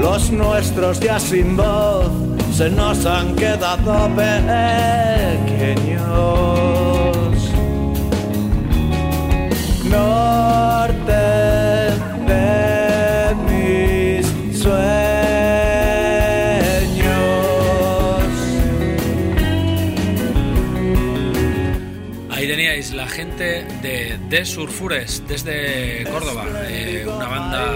Los 0.00 0.30
nuestros 0.32 0.98
ya 1.00 1.18
sin 1.20 1.56
voz 1.56 2.10
se 2.52 2.68
nos 2.70 3.06
han 3.06 3.36
quedado 3.36 4.08
pequeños. 4.16 4.42
Norte 9.88 11.21
de 24.32 24.46
Surfures 24.46 25.22
desde 25.28 26.04
Córdoba, 26.10 26.46
eh, 26.62 27.04
una 27.06 27.28
banda 27.28 27.70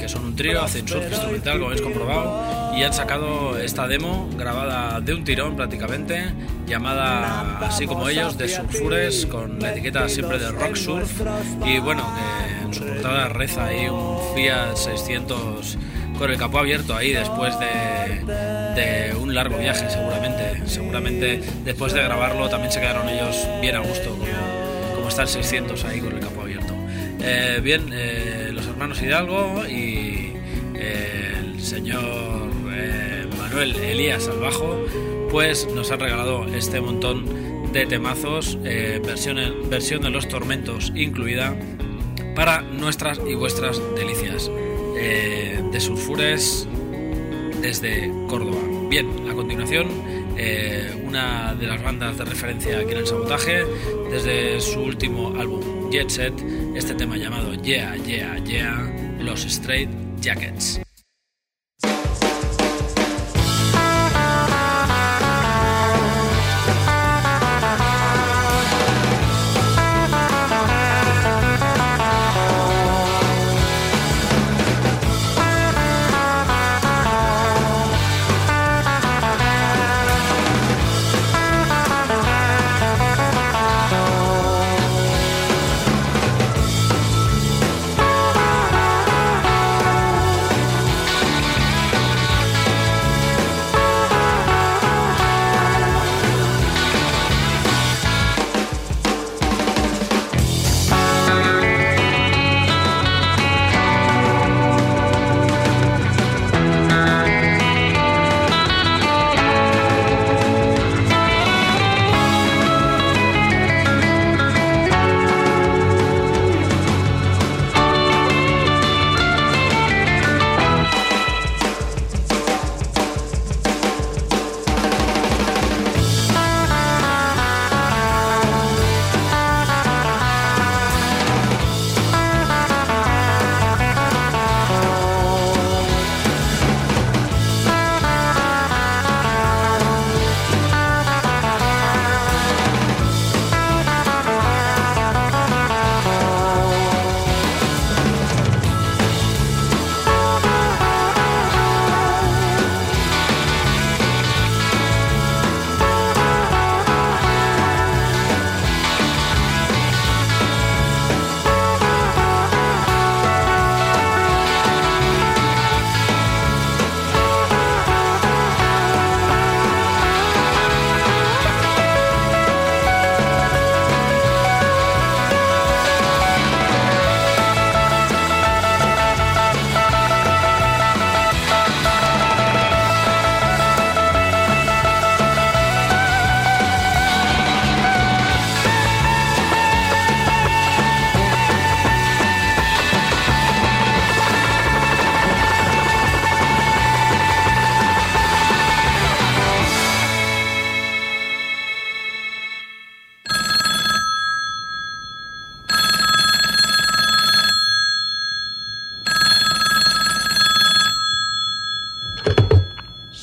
que 0.00 0.08
son 0.08 0.24
un 0.24 0.34
trío, 0.34 0.60
hacen 0.60 0.88
surf 0.88 1.06
instrumental, 1.08 1.58
como 1.58 1.66
habéis 1.66 1.80
comprobado, 1.80 2.76
y 2.76 2.82
han 2.82 2.92
sacado 2.92 3.56
esta 3.56 3.86
demo 3.86 4.28
grabada 4.36 5.00
de 5.00 5.14
un 5.14 5.22
tirón 5.22 5.54
prácticamente, 5.54 6.24
llamada 6.66 7.60
así 7.60 7.86
como 7.86 8.08
ellos, 8.08 8.36
The 8.36 8.48
Surfures, 8.48 9.26
con 9.26 9.60
la 9.60 9.70
etiqueta 9.70 10.08
siempre 10.08 10.40
de 10.40 10.50
Rock 10.50 10.74
Surf, 10.74 11.20
y 11.64 11.78
bueno, 11.78 12.04
que 12.16 12.64
en 12.64 12.74
su 12.74 12.84
portada 12.84 13.28
reza 13.28 13.66
ahí 13.66 13.88
un 13.88 14.18
Fiat 14.34 14.74
600 14.74 15.78
con 16.18 16.32
el 16.32 16.36
capó 16.36 16.58
abierto 16.58 16.96
ahí 16.96 17.12
después 17.12 17.54
de, 17.60 18.24
de 18.74 19.14
un 19.14 19.36
largo 19.36 19.56
viaje 19.56 19.88
seguramente, 19.88 20.66
seguramente 20.66 21.42
después 21.64 21.92
de 21.92 22.02
grabarlo 22.02 22.48
también 22.48 22.72
se 22.72 22.80
quedaron 22.80 23.08
ellos 23.08 23.46
bien 23.60 23.76
a 23.76 23.80
gusto 23.80 24.18
está 25.12 25.22
el 25.24 25.28
600 25.28 25.84
ahí 25.84 26.00
con 26.00 26.14
el 26.14 26.20
capó 26.20 26.40
abierto. 26.40 26.74
Eh, 27.20 27.60
bien, 27.62 27.90
eh, 27.92 28.48
los 28.54 28.66
hermanos 28.66 29.02
Hidalgo 29.02 29.62
y 29.68 30.32
eh, 30.74 31.34
el 31.38 31.60
señor 31.60 32.50
Manuel 33.36 33.76
Elías 33.76 34.26
al 34.28 34.38
bajo, 34.38 34.82
pues 35.30 35.68
nos 35.74 35.90
han 35.90 36.00
regalado 36.00 36.46
este 36.54 36.80
montón 36.80 37.26
de 37.74 37.84
temazos, 37.84 38.58
versión, 38.62 39.36
versión 39.68 40.00
de 40.00 40.08
los 40.08 40.28
tormentos 40.28 40.90
incluida, 40.94 41.54
para 42.34 42.62
nuestras 42.62 43.20
y 43.26 43.34
vuestras 43.34 43.82
delicias. 43.94 44.50
De 44.94 45.80
Sulfures 45.80 46.68
desde 47.60 48.10
Córdoba. 48.28 48.60
Bien, 48.88 49.08
a 49.28 49.34
continuación, 49.34 49.88
eh, 50.42 51.02
una 51.04 51.54
de 51.54 51.66
las 51.66 51.82
bandas 51.82 52.18
de 52.18 52.24
referencia 52.24 52.78
aquí 52.78 52.92
en 52.92 52.98
el 52.98 53.06
sabotaje, 53.06 53.64
desde 54.10 54.60
su 54.60 54.80
último 54.80 55.34
álbum 55.38 55.90
Jet 55.90 56.10
Set, 56.10 56.34
este 56.74 56.94
tema 56.94 57.16
llamado 57.16 57.54
Yeah, 57.54 57.96
Yeah, 57.96 58.38
Yeah, 58.44 59.18
los 59.20 59.44
Straight 59.44 59.90
Jackets. 60.20 60.80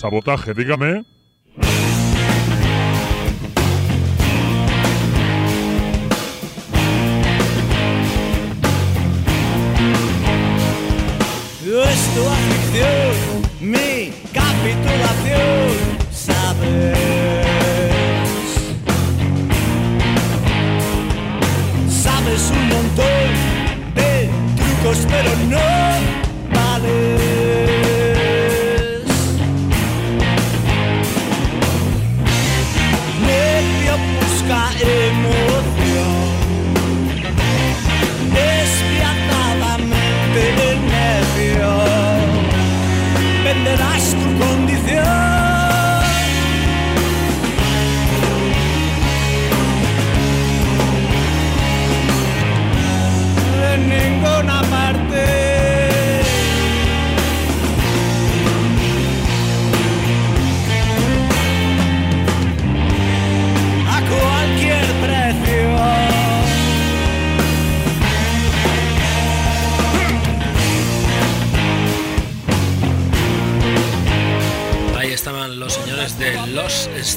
Sabotaje, 0.09 0.53
dígame. 0.55 1.08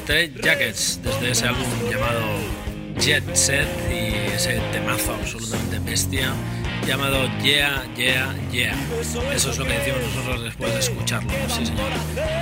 Straight 0.02 0.42
Jackets 0.42 1.00
desde 1.04 1.30
ese 1.30 1.46
álbum 1.46 1.64
llamado 1.88 2.20
Jet 2.98 3.22
Set 3.36 3.68
y 3.88 4.34
ese 4.34 4.58
temazo 4.72 5.14
absolutamente 5.14 5.78
bestia 5.78 6.32
llamado 6.84 7.28
Yeah, 7.40 7.84
Yeah, 7.96 8.34
Yeah. 8.50 8.74
Eso 9.32 9.52
es 9.52 9.58
lo 9.58 9.64
que 9.64 9.74
decimos 9.74 10.00
nosotros 10.02 10.42
después 10.42 10.72
de 10.72 10.80
escucharlo, 10.80 11.30
sí 11.48 11.66
señor. 11.66 11.92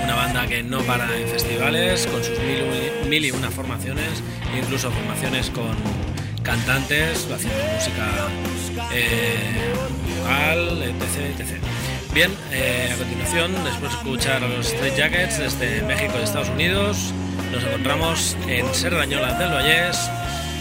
Una 0.03 0.15
banda 0.15 0.47
que 0.47 0.63
no 0.63 0.79
para 0.79 1.15
en 1.15 1.27
festivales 1.27 2.07
con 2.07 2.23
sus 2.23 2.39
mil, 2.39 3.07
mil 3.07 3.25
y 3.25 3.31
una 3.31 3.51
formaciones, 3.51 4.23
incluso 4.57 4.89
formaciones 4.89 5.51
con 5.51 5.75
cantantes 6.41 7.27
haciendo 7.31 7.63
música 7.75 8.07
eh, 8.91 9.73
vocal, 10.17 10.81
etc, 10.81 11.39
etc. 11.39 11.63
Bien, 12.11 12.31
eh, 12.51 12.89
a 12.91 12.97
continuación, 12.97 13.53
después 13.63 13.91
de 13.91 13.97
escuchar 13.99 14.43
a 14.43 14.47
los 14.47 14.65
Straight 14.65 14.97
Jackets 14.97 15.37
desde 15.37 15.83
México 15.83 16.13
y 16.19 16.23
Estados 16.23 16.49
Unidos, 16.49 17.13
nos 17.51 17.63
encontramos 17.63 18.37
en 18.47 18.73
Serdañola 18.73 19.33
del 19.33 19.51
Vallés 19.51 20.09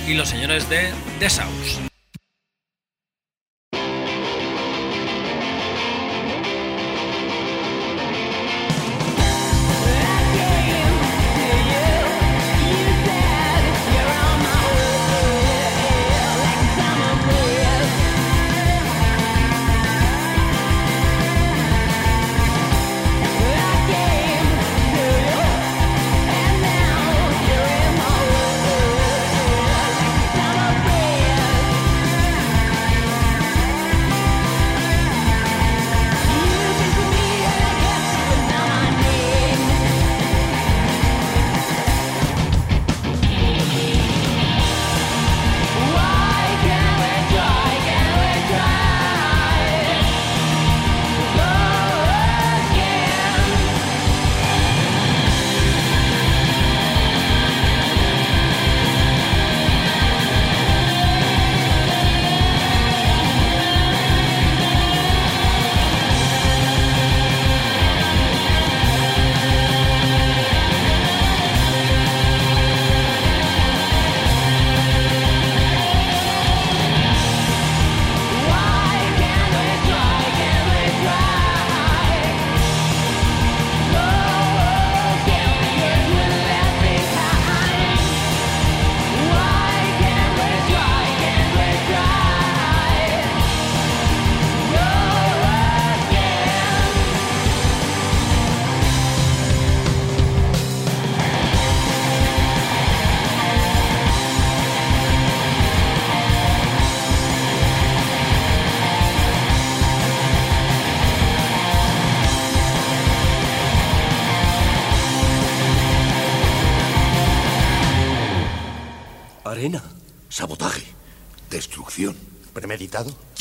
y 0.08 0.14
los 0.14 0.28
señores 0.28 0.68
de 0.68 0.90
The 1.18 1.30
South. 1.30 1.89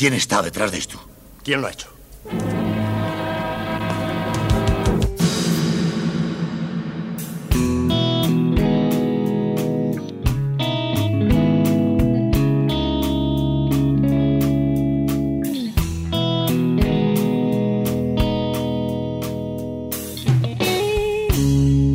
¿Quién 0.00 0.14
está 0.14 0.40
detrás 0.40 0.72
de 0.72 0.78
esto? 0.78 0.98
¿Quién 1.44 1.60
lo 1.60 1.66
ha 1.66 1.72
hecho? 1.72 1.88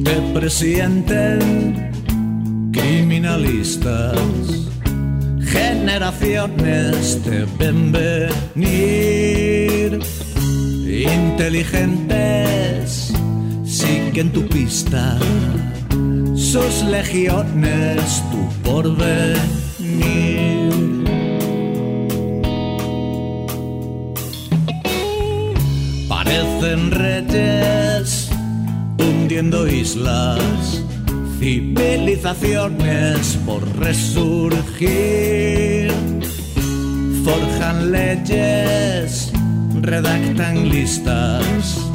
Te 0.04 0.22
presienten 0.40 1.92
criminalistas. 2.72 4.65
Generaciones 5.86 7.22
te 7.22 7.46
ven 7.60 7.92
venir. 7.92 10.00
Inteligentes 11.14 13.14
siguen 13.64 14.32
tu 14.32 14.48
pista. 14.48 15.20
Sus 16.34 16.82
legiones 16.90 18.24
tu 18.32 18.50
porvenir. 18.68 19.38
Parecen 26.10 26.90
reyes 26.90 28.32
hundiendo 28.98 29.68
islas, 29.68 30.84
civilizaciones 31.40 33.38
por 33.46 33.62
resurgir. 33.78 35.46
Forjan 37.24 37.92
leyes, 37.92 39.32
redactan 39.82 40.70
listas 40.70 41.86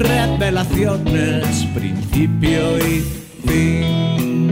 revelaciones, 0.00 1.66
principio 1.74 2.78
y 2.78 3.04
fin. 3.46 4.50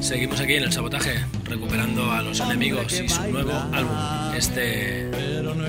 Seguimos 0.00 0.40
aquí 0.40 0.54
en 0.54 0.64
el 0.64 0.72
sabotaje, 0.72 1.24
recuperando 1.44 2.10
a 2.10 2.22
los 2.22 2.40
enemigos 2.40 3.00
y 3.00 3.08
su 3.08 3.22
nuevo 3.30 3.52
álbum, 3.72 3.96
este 4.36 5.10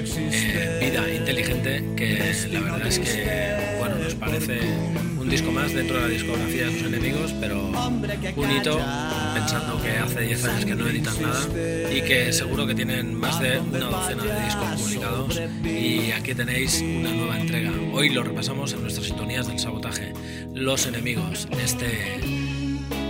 eh, 0.06 0.80
Vida 0.82 1.14
Inteligente, 1.14 1.84
que 1.96 2.34
la 2.52 2.60
verdad 2.60 2.88
es 2.88 3.00
que 3.00 3.78
bueno, 3.80 3.96
nos 3.98 4.16
parece 4.16 4.60
un 5.18 5.30
disco 5.30 5.52
más 5.52 5.74
dentro 5.74 5.96
de 5.98 6.02
la 6.02 6.08
discografía 6.10 6.66
de 6.66 6.72
sus 6.72 6.88
enemigos, 6.88 7.34
pero 7.40 7.68
un 7.68 8.52
hito, 8.52 8.80
pensando 9.34 9.82
que 9.82 9.92
hace 9.92 10.22
10 10.22 10.46
años 10.46 10.66
que 10.66 10.76
no 10.76 10.88
editan 10.88 11.22
nada 11.22 11.48
y 11.92 12.02
que 12.02 12.34
seguro 12.34 12.68
que 12.68 12.76
tienen 12.76 13.16
más 13.16 13.40
de 13.40 13.60
una 13.60 13.86
docena 13.86 14.24
de 14.24 14.46
discos 14.46 14.82
publicados 14.82 15.42
y 15.64 16.12
aquí 16.12 16.34
tenéis 16.34 16.82
una 16.82 17.12
nueva 17.12 17.40
entrega. 17.40 17.72
Hoy 17.94 18.10
lo 18.10 18.24
repasamos 18.24 18.74
en 18.74 18.82
nuestras 18.82 19.08
sintonías 19.08 19.48
del 19.48 19.60
sabotaje, 19.60 20.14
Los 20.54 20.86
Enemigos, 20.86 21.48
este 21.64 22.20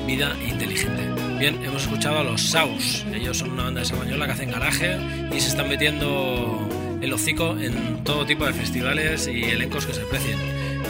Vida 0.06 0.36
Inteligente. 0.48 1.10
Bien, 1.39 1.64
hemos 1.64 1.84
escuchado 1.84 2.20
a 2.20 2.24
los 2.24 2.41
Saus. 2.41 3.06
Ellos 3.14 3.38
son 3.38 3.52
una 3.52 3.64
banda 3.64 3.82
de 3.82 3.86
Samañola 3.86 4.26
que 4.28 4.32
hacen 4.34 4.52
garaje 4.52 4.98
y 5.36 5.39
se 5.39 5.50
están 5.50 5.70
metiendo 5.70 6.68
el 7.04 7.12
hocico 7.12 7.58
en 7.60 8.04
todo 8.04 8.26
tipo 8.26 8.45
de 8.45 8.54
festivales 8.54 9.28
y 9.28 9.43
elencos 9.43 9.86
que 9.86 9.93
se 9.93 10.01
precien. 10.01 10.38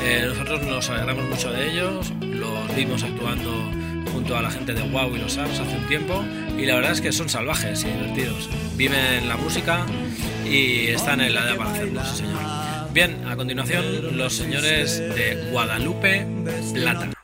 Eh, 0.03 0.25
nosotros 0.27 0.61
nos 0.63 0.89
alegramos 0.89 1.25
mucho 1.25 1.51
de 1.51 1.71
ellos, 1.71 2.13
los 2.21 2.75
vimos 2.75 3.03
actuando 3.03 3.51
junto 4.11 4.37
a 4.37 4.41
la 4.43 4.51
gente 4.51 4.73
de 4.73 4.83
Wow 4.83 5.15
y 5.15 5.19
los 5.19 5.33
Saus 5.33 5.59
hace 5.59 5.75
un 5.75 5.87
tiempo 5.87 6.23
y 6.57 6.65
la 6.67 6.75
verdad 6.75 6.91
es 6.91 7.01
que 7.01 7.11
son 7.11 7.29
salvajes 7.29 7.83
y 7.83 7.87
divertidos. 7.87 8.49
Viven 8.75 9.27
la 9.27 9.37
música 9.37 9.85
y 10.45 10.87
están 10.87 11.19
en 11.19 11.33
la 11.33 11.51
hacerlo, 11.51 12.01
sí 12.05 12.17
señor. 12.17 12.39
Bien, 12.93 13.25
a 13.27 13.35
continuación 13.35 14.15
los 14.15 14.33
señores 14.33 14.99
de 14.99 15.49
Guadalupe 15.51 16.27
Plata. 16.73 17.22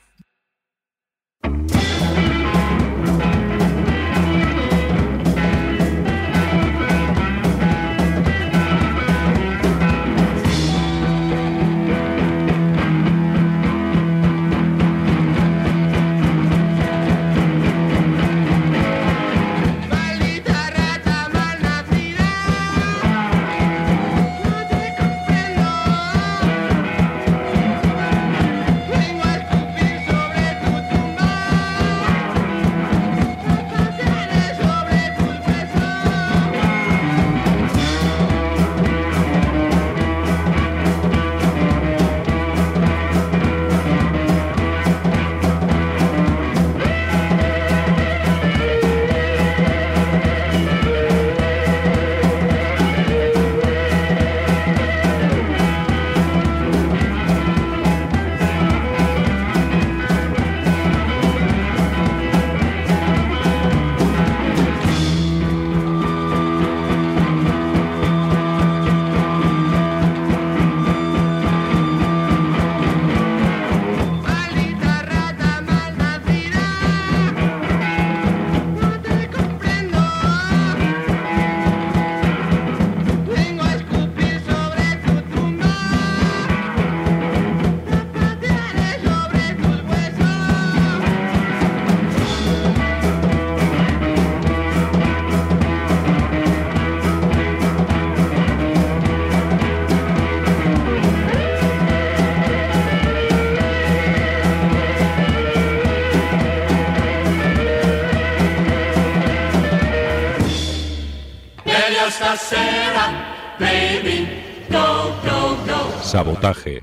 Sabotaje. 116.09 116.81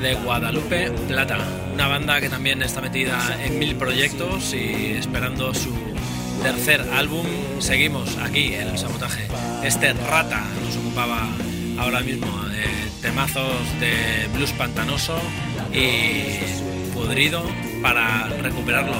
De 0.00 0.14
Guadalupe 0.14 0.90
Plata, 1.08 1.38
una 1.74 1.88
banda 1.88 2.20
que 2.20 2.28
también 2.28 2.62
está 2.62 2.80
metida 2.80 3.18
en 3.42 3.58
mil 3.58 3.74
proyectos 3.76 4.54
y 4.54 4.92
esperando 4.98 5.52
su 5.54 5.72
tercer 6.42 6.80
álbum. 6.92 7.26
Seguimos 7.58 8.16
aquí 8.18 8.54
en 8.54 8.68
el 8.68 8.78
sabotaje. 8.78 9.26
Este 9.64 9.92
rata 9.92 10.44
nos 10.64 10.76
ocupaba 10.76 11.28
ahora 11.78 12.00
mismo 12.00 12.26
de 12.44 12.64
temazos 13.02 13.56
de 13.80 14.28
blues 14.34 14.52
pantanoso 14.52 15.18
y 15.72 16.94
podrido 16.94 17.42
para 17.82 18.28
recuperarlo. 18.42 18.96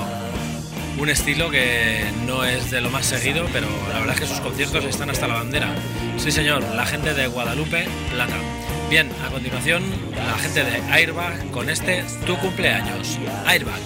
Un 0.99 1.11
estilo 1.11 1.51
que 1.51 2.05
no 2.27 2.45
es 2.45 2.71
de 2.73 2.81
lo 2.81 2.91
más 2.91 3.07
seguido, 3.07 3.47
pero 3.53 3.69
la 3.93 4.01
verdad 4.01 4.15
es 4.17 4.21
que 4.23 4.27
sus 4.27 4.41
conciertos 4.41 4.85
están 4.85 5.11
hasta 5.11 5.29
la 5.29 5.35
bandera. 5.35 5.73
Sí, 6.17 6.33
señor, 6.33 6.63
la 6.75 6.87
gente 6.87 7.15
de 7.15 7.29
Guadalupe 7.29 7.87
Plata. 8.13 8.37
Bien, 8.91 9.09
a 9.25 9.31
continuación, 9.31 9.85
la 10.29 10.37
gente 10.37 10.63
de 10.63 10.77
Airbag 10.93 11.51
con 11.53 11.71
este 11.71 12.05
Tu 12.27 12.37
cumpleaños. 12.37 13.19
Airbag. 13.47 13.81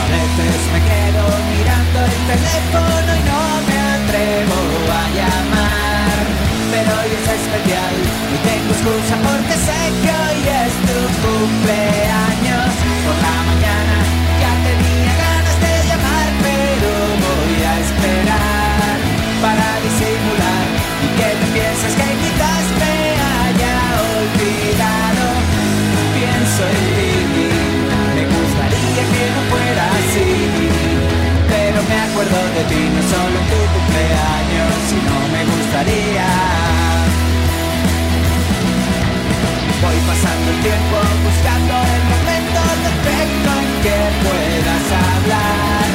A 0.00 0.04
veces 0.12 0.62
me 0.74 0.80
quedo 0.90 1.24
mirando 1.54 1.98
el 2.10 2.18
teléfono 2.30 3.10
y 3.14 3.22
no 3.30 3.42
me 3.68 3.76
atrevo 3.94 4.60
a 4.90 5.04
llamar. 5.16 6.18
Pero 6.72 6.90
hoy 6.98 7.10
es 7.18 7.26
especial 7.38 7.94
y 8.34 8.38
tengo 8.48 8.70
de 32.26 32.64
ti, 32.64 32.82
no 32.90 33.02
solo 33.06 33.38
tu 33.50 33.60
cumpleaños, 33.74 34.72
si 34.90 34.98
no 34.98 35.16
me 35.30 35.42
gustaría. 35.46 36.26
Voy 39.82 39.98
pasando 40.10 40.46
el 40.50 40.60
tiempo 40.66 40.96
buscando 41.22 41.74
el 41.94 42.02
momento 42.10 42.60
perfecto 42.82 43.50
en 43.62 43.70
que 43.84 43.98
puedas 44.26 44.86
hablar, 45.06 45.86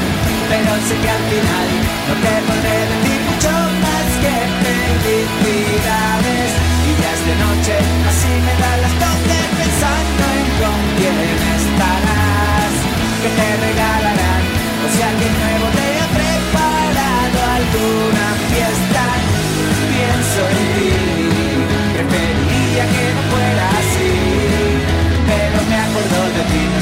pero 0.48 0.72
sé 0.88 0.96
que 1.04 1.10
al 1.10 1.24
final 1.32 1.68
no 2.08 2.14
te 2.24 2.34
podré 2.48 2.78
decir 2.92 3.20
mucho 3.28 3.52
más 3.84 4.08
que 4.24 4.36
felicidades. 4.64 6.50
Y 6.88 6.92
ya 7.02 7.12
es 7.12 7.24
de 7.28 7.36
noche, 7.44 7.76
así 8.08 8.32
me 8.46 8.54
da 8.62 8.72
las 8.84 8.96
doce 9.04 9.38
pensando 9.60 10.24
en 10.40 10.48
con 10.62 10.80
quién 10.96 11.18
estarás, 11.60 12.74
que 13.20 13.30
te 13.36 13.48
regalarán, 13.68 14.44
o 14.80 14.88
si 14.96 15.00
alguien 15.02 15.34
nuevo 15.42 15.68
te 15.76 16.01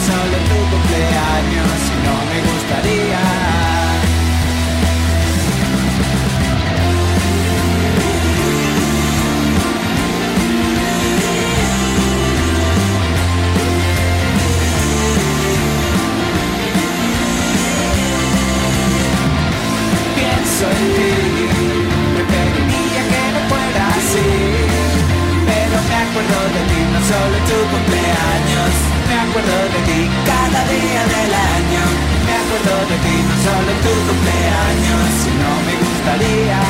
solo 0.09 0.37
en 0.37 0.43
tu 0.49 0.59
cumpleaños, 0.71 1.69
si 1.85 1.95
no 2.05 2.15
me 2.29 2.39
gustaría. 2.51 3.78
Solo 27.09 27.37
tu 27.49 27.57
cumpleaños. 27.73 28.73
Me 29.09 29.15
acuerdo 29.25 29.57
de 29.73 29.79
ti 29.89 29.99
cada 30.29 30.61
día 30.73 31.03
del 31.15 31.33
año. 31.57 31.83
Me 32.27 32.33
acuerdo 32.41 32.73
de 32.91 32.97
ti 33.05 33.15
no 33.27 33.35
solo 33.45 33.71
tu 33.85 33.93
cumpleaños 34.07 35.03
Si 35.21 35.31
no 35.41 35.51
me 35.67 35.73
gustaría. 35.85 36.61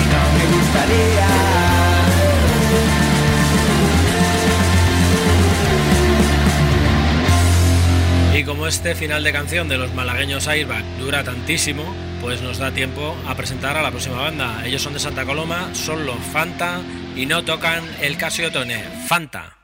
Y 0.00 0.02
no 0.12 0.22
me 0.36 0.44
gustaría. 0.54 1.30
Y 8.38 8.40
como 8.44 8.66
este 8.66 8.94
final 8.94 9.22
de 9.24 9.32
canción 9.32 9.68
de 9.68 9.76
los 9.76 9.92
malagueños 9.94 10.46
Airbag 10.48 10.84
dura 10.98 11.22
tantísimo, 11.22 11.94
pues 12.22 12.40
nos 12.40 12.58
da 12.58 12.70
tiempo 12.70 13.16
a 13.26 13.34
presentar 13.34 13.76
a 13.76 13.82
la 13.82 13.90
próxima 13.90 14.20
banda. 14.20 14.64
Ellos 14.64 14.80
son 14.80 14.94
de 14.94 15.00
Santa 15.00 15.24
Coloma, 15.24 15.74
son 15.74 16.06
los 16.06 16.16
Fanta 16.16 16.80
y 17.16 17.26
no 17.26 17.44
tocan 17.44 17.84
el 18.00 18.16
Casiotone. 18.16 18.84
Fanta. 19.08 19.61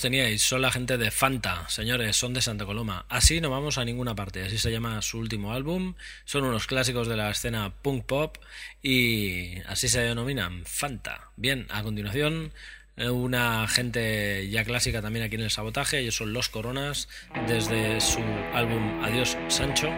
Teníais, 0.00 0.42
son 0.42 0.62
la 0.62 0.70
gente 0.70 0.98
de 0.98 1.10
Fanta, 1.10 1.68
señores, 1.68 2.16
son 2.16 2.34
de 2.34 2.40
Santa 2.40 2.64
Coloma. 2.64 3.06
Así 3.08 3.40
no 3.40 3.50
vamos 3.50 3.78
a 3.78 3.84
ninguna 3.84 4.14
parte, 4.14 4.42
así 4.42 4.58
se 4.58 4.70
llama 4.70 5.00
su 5.02 5.18
último 5.18 5.52
álbum. 5.52 5.94
Son 6.24 6.44
unos 6.44 6.66
clásicos 6.66 7.08
de 7.08 7.16
la 7.16 7.30
escena 7.30 7.72
punk 7.82 8.04
pop 8.04 8.36
y 8.82 9.58
así 9.66 9.88
se 9.88 10.00
denominan 10.00 10.64
Fanta. 10.66 11.30
Bien, 11.36 11.66
a 11.70 11.82
continuación, 11.82 12.52
eh, 12.96 13.10
una 13.10 13.66
gente 13.68 14.48
ya 14.50 14.64
clásica 14.64 15.02
también 15.02 15.24
aquí 15.24 15.36
en 15.36 15.42
el 15.42 15.50
sabotaje, 15.50 16.00
ellos 16.00 16.16
son 16.16 16.32
Los 16.32 16.48
Coronas, 16.48 17.08
desde 17.46 18.00
su 18.00 18.20
álbum 18.52 19.02
Adiós 19.02 19.36
Sancho. 19.48 19.90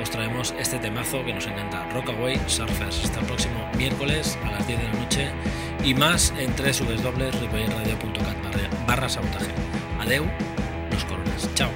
Os 0.00 0.10
traemos 0.10 0.54
este 0.58 0.78
temazo 0.78 1.24
que 1.24 1.32
nos 1.32 1.46
encanta, 1.46 1.88
Rockaway 1.92 2.40
Surfers. 2.46 3.04
Hasta 3.04 3.20
el 3.20 3.26
próximo 3.26 3.68
miércoles 3.76 4.38
a 4.44 4.52
las 4.52 4.66
10 4.66 4.78
de 4.78 4.88
la 4.88 4.92
noche 4.92 5.28
y 5.84 5.94
más 5.94 6.32
en 6.38 6.54
www.ripollerradio.cat 6.56 8.86
barra 8.86 9.08
sabotaje. 9.08 9.52
Adeu, 10.00 10.26
los 10.90 11.04
coronas. 11.04 11.48
Chao. 11.54 11.70